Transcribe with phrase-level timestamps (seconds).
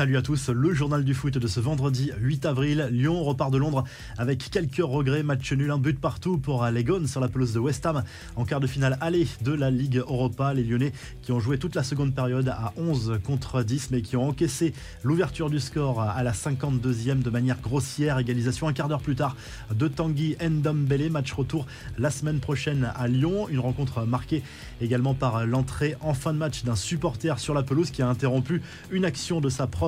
[0.00, 2.88] Salut à tous, le journal du foot de ce vendredi 8 avril.
[2.92, 3.82] Lyon repart de Londres
[4.16, 5.24] avec quelques regrets.
[5.24, 8.04] Match nul, un but partout pour les sur la pelouse de West Ham
[8.36, 10.54] en quart de finale aller de la Ligue Europa.
[10.54, 10.92] Les Lyonnais
[11.22, 14.72] qui ont joué toute la seconde période à 11 contre 10 mais qui ont encaissé
[15.02, 18.20] l'ouverture du score à la 52e de manière grossière.
[18.20, 19.34] Égalisation un quart d'heure plus tard
[19.74, 21.10] de Tanguy Ndombele.
[21.10, 21.66] Match retour
[21.98, 23.48] la semaine prochaine à Lyon.
[23.48, 24.44] Une rencontre marquée
[24.80, 28.62] également par l'entrée en fin de match d'un supporter sur la pelouse qui a interrompu
[28.92, 29.87] une action de sa propre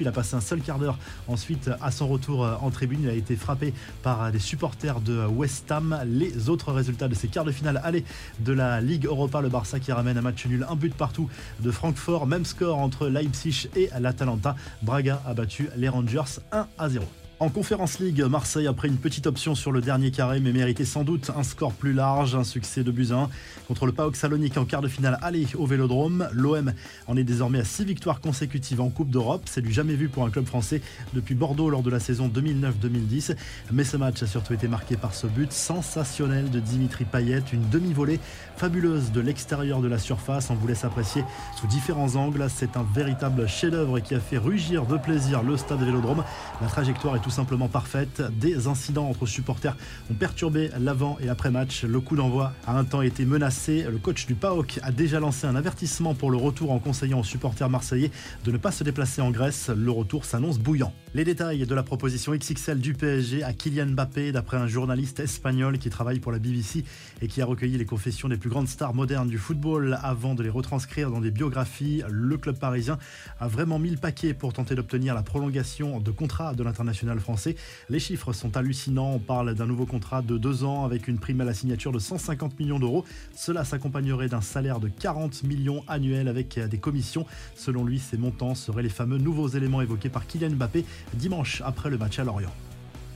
[0.00, 0.98] Il a passé un seul quart d'heure
[1.28, 3.00] ensuite à son retour euh, en tribune.
[3.02, 3.72] Il a été frappé
[4.02, 6.00] par des supporters de West Ham.
[6.06, 8.04] Les autres résultats de ces quarts de finale aller
[8.40, 11.28] de la Ligue Europa, le Barça qui ramène un match nul, un but partout
[11.60, 12.26] de Francfort.
[12.26, 14.56] Même score entre Leipzig et l'Atalanta.
[14.82, 17.04] Braga a battu les Rangers 1 à 0.
[17.42, 20.84] En Conférence League, Marseille a pris une petite option sur le dernier carré, mais méritait
[20.84, 23.30] sans doute un score plus large, un succès de Buzyn
[23.66, 26.28] contre le PAOK Salonique en quart de finale aller au Vélodrome.
[26.34, 26.74] L'OM
[27.06, 29.44] en est désormais à 6 victoires consécutives en Coupe d'Europe.
[29.46, 30.82] C'est du jamais vu pour un club français
[31.14, 33.34] depuis Bordeaux lors de la saison 2009-2010.
[33.72, 37.66] Mais ce match a surtout été marqué par ce but sensationnel de Dimitri Payet, une
[37.70, 38.20] demi-volée
[38.58, 40.50] fabuleuse de l'extérieur de la surface.
[40.50, 41.24] On vous laisse apprécier
[41.58, 42.48] sous différents angles.
[42.54, 46.22] C'est un véritable chef-d'œuvre qui a fait rugir de plaisir le stade Vélodrome.
[46.60, 48.22] La trajectoire est tout simplement parfaite.
[48.38, 49.76] Des incidents entre supporters
[50.10, 51.84] ont perturbé l'avant et l'après-match.
[51.84, 53.86] Le coup d'envoi a un temps été menacé.
[53.90, 57.24] Le coach du PAOK a déjà lancé un avertissement pour le retour en conseillant aux
[57.24, 58.10] supporters marseillais
[58.44, 59.70] de ne pas se déplacer en Grèce.
[59.70, 60.92] Le retour s'annonce bouillant.
[61.14, 65.78] Les détails de la proposition XXL du PSG à Kylian Mbappé, d'après un journaliste espagnol
[65.78, 66.84] qui travaille pour la BBC
[67.22, 70.42] et qui a recueilli les confessions des plus grandes stars modernes du football avant de
[70.42, 72.98] les retranscrire dans des biographies, le club parisien
[73.38, 77.56] a vraiment mis le paquet pour tenter d'obtenir la prolongation de contrat de l'international français.
[77.88, 79.12] Les chiffres sont hallucinants.
[79.14, 81.98] On parle d'un nouveau contrat de deux ans avec une prime à la signature de
[81.98, 83.04] 150 millions d'euros.
[83.34, 87.26] Cela s'accompagnerait d'un salaire de 40 millions annuels avec des commissions.
[87.54, 91.90] Selon lui, ces montants seraient les fameux nouveaux éléments évoqués par Kylian Mbappé dimanche après
[91.90, 92.52] le match à Lorient.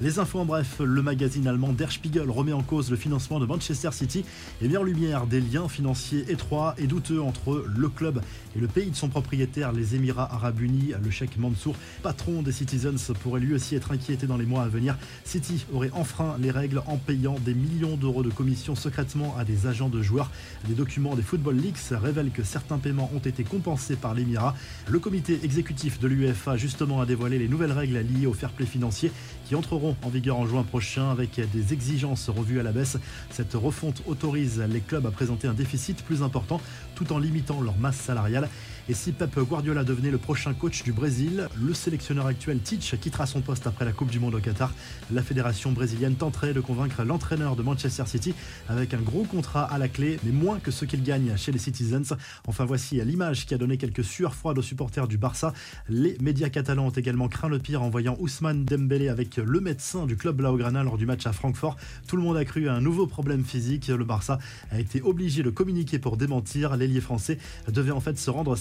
[0.00, 3.46] Les infos en bref, le magazine allemand Der Spiegel remet en cause le financement de
[3.46, 4.24] Manchester City
[4.60, 8.20] et met en lumière des liens financiers étroits et douteux entre le club
[8.56, 10.94] et le pays de son propriétaire, les Émirats Arabes Unis.
[11.00, 14.68] Le cheikh Mansour, patron des Citizens, pourrait lui aussi être inquiété dans les mois à
[14.68, 14.96] venir.
[15.24, 19.68] City aurait enfreint les règles en payant des millions d'euros de commissions secrètement à des
[19.68, 20.32] agents de joueurs.
[20.68, 24.56] Les documents des Football Leaks révèlent que certains paiements ont été compensés par l'Émirat.
[24.88, 28.66] Le comité exécutif de l'UEFA justement a dévoilé les nouvelles règles liées au fair play
[28.66, 29.12] financier
[29.46, 32.96] qui entreront en vigueur en juin prochain avec des exigences revues à la baisse.
[33.30, 36.60] Cette refonte autorise les clubs à présenter un déficit plus important
[36.94, 38.48] tout en limitant leur masse salariale.
[38.86, 43.24] Et si Pep Guardiola devenait le prochain coach du Brésil, le sélectionneur actuel Titch quittera
[43.24, 44.74] son poste après la Coupe du Monde au Qatar.
[45.10, 48.34] La fédération brésilienne tenterait de convaincre l'entraîneur de Manchester City
[48.68, 51.58] avec un gros contrat à la clé, mais moins que ce qu'il gagne chez les
[51.58, 52.14] Citizens.
[52.46, 55.54] Enfin, voici l'image qui a donné quelques sueurs froides aux supporters du Barça.
[55.88, 60.04] Les médias catalans ont également craint le pire en voyant Ousmane Dembélé avec le médecin
[60.04, 61.76] du club Blaugrana lors du match à Francfort.
[62.06, 63.88] Tout le monde a cru à un nouveau problème physique.
[63.88, 64.38] Le Barça
[64.70, 66.76] a été obligé de communiquer pour démentir.
[66.76, 68.56] L'ailier français devait en fait se rendre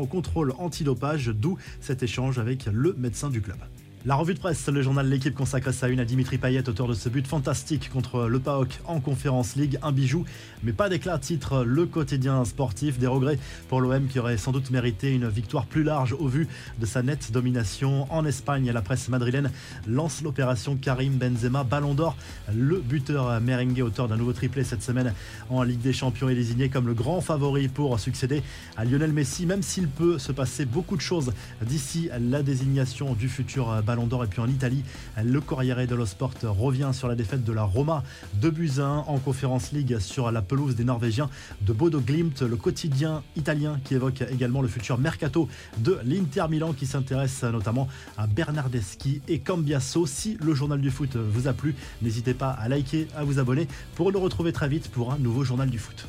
[0.00, 3.58] au contrôle antidopage, d'où cet échange avec le médecin du club.
[4.06, 6.94] La revue de presse, le journal L'équipe consacre sa une à Dimitri Payet, auteur de
[6.94, 9.76] ce but fantastique contre le PAOK en Conférence League.
[9.82, 10.24] Un bijou,
[10.62, 13.00] mais pas d'éclat, titre le quotidien sportif.
[13.00, 16.46] Des regrets pour l'OM qui aurait sans doute mérité une victoire plus large au vu
[16.78, 18.06] de sa nette domination.
[18.12, 19.50] En Espagne, la presse madrilène
[19.88, 22.16] lance l'opération Karim Benzema Ballon d'Or.
[22.54, 25.12] Le buteur merengue, auteur d'un nouveau triplé cette semaine
[25.50, 28.44] en Ligue des Champions, est désigné comme le grand favori pour succéder
[28.76, 31.32] à Lionel Messi, même s'il peut se passer beaucoup de choses
[31.62, 34.24] d'ici la désignation du futur Ballon d'Or.
[34.24, 34.84] Et puis en Italie,
[35.24, 38.04] le Corriere dello Sport revient sur la défaite de la Roma
[38.34, 41.30] de Buzyn en Conférence League sur la pelouse des Norvégiens
[41.62, 46.74] de Bodo Glimt, le quotidien italien qui évoque également le futur mercato de l'Inter Milan
[46.74, 47.88] qui s'intéresse notamment
[48.18, 50.04] à Bernardeschi et Cambiasso.
[50.04, 53.68] Si le journal du foot vous a plu, n'hésitez pas à liker, à vous abonner
[53.94, 56.06] pour le retrouver très vite pour un nouveau journal du foot.